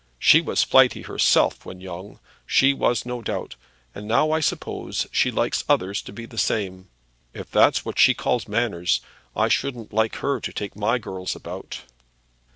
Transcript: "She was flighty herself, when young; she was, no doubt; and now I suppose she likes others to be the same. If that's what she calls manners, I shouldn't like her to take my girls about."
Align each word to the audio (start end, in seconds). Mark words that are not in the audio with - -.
"She 0.17 0.41
was 0.41 0.63
flighty 0.63 1.03
herself, 1.03 1.63
when 1.63 1.79
young; 1.79 2.19
she 2.47 2.73
was, 2.73 3.05
no 3.05 3.21
doubt; 3.21 3.55
and 3.93 4.07
now 4.07 4.31
I 4.31 4.39
suppose 4.39 5.05
she 5.11 5.29
likes 5.29 5.63
others 5.69 6.01
to 6.01 6.11
be 6.11 6.25
the 6.25 6.39
same. 6.39 6.89
If 7.35 7.51
that's 7.51 7.85
what 7.85 7.99
she 7.99 8.15
calls 8.15 8.47
manners, 8.47 9.01
I 9.35 9.47
shouldn't 9.47 9.93
like 9.93 10.15
her 10.15 10.39
to 10.39 10.51
take 10.51 10.75
my 10.75 10.97
girls 10.97 11.35
about." 11.35 11.83